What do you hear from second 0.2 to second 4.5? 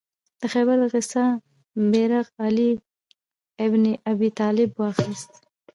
د خیبر د غزا بیرغ علي ابن ابي